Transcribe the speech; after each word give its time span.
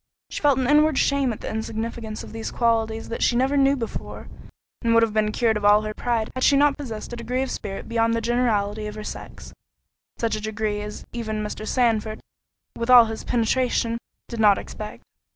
She 0.31 0.41
felt 0.41 0.57
an 0.57 0.65
inward 0.67 0.97
shame 0.97 1.31
at 1.31 1.41
the 1.41 1.49
insignificance 1.51 2.23
of 2.23 2.33
these 2.33 2.49
qualities 2.49 3.09
that 3.09 3.21
she 3.21 3.35
never 3.35 3.55
knew 3.55 3.75
before, 3.75 4.29
and 4.81 4.95
would 4.95 5.03
have 5.03 5.13
been 5.13 5.31
cured 5.31 5.57
of 5.57 5.63
all 5.63 5.83
her 5.83 5.93
pride, 5.93 6.31
had 6.33 6.43
she 6.43 6.57
not 6.57 6.75
possessed 6.75 7.13
a 7.13 7.15
degree 7.15 7.43
of 7.43 7.51
spirit 7.51 7.87
beyond 7.87 8.15
the 8.15 8.19
generality 8.19 8.87
of 8.87 8.95
her 8.95 9.03
sex—such 9.03 10.35
a 10.35 10.41
degree 10.41 10.81
as 10.81 11.05
even 11.13 11.43
Mr. 11.43 11.67
Sandford, 11.67 12.19
with 12.75 12.89
all 12.89 13.05
his 13.05 13.23
penetration, 13.23 13.99
did 14.27 14.39
not 14.39 14.57
expect. 14.57 15.03